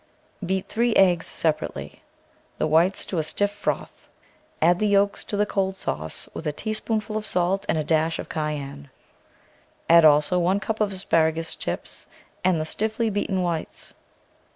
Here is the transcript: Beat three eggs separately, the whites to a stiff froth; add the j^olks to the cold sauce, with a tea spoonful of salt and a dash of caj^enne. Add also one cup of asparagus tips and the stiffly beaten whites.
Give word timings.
Beat 0.43 0.67
three 0.67 0.95
eggs 0.95 1.27
separately, 1.27 2.01
the 2.57 2.65
whites 2.65 3.05
to 3.05 3.19
a 3.19 3.23
stiff 3.23 3.51
froth; 3.51 4.09
add 4.59 4.79
the 4.79 4.91
j^olks 4.93 5.23
to 5.25 5.37
the 5.37 5.45
cold 5.45 5.77
sauce, 5.77 6.27
with 6.33 6.47
a 6.47 6.51
tea 6.51 6.73
spoonful 6.73 7.17
of 7.17 7.23
salt 7.23 7.67
and 7.69 7.77
a 7.77 7.83
dash 7.83 8.17
of 8.17 8.27
caj^enne. 8.27 8.89
Add 9.87 10.03
also 10.03 10.39
one 10.39 10.59
cup 10.59 10.81
of 10.81 10.91
asparagus 10.91 11.55
tips 11.55 12.07
and 12.43 12.59
the 12.59 12.65
stiffly 12.65 13.11
beaten 13.11 13.43
whites. 13.43 13.93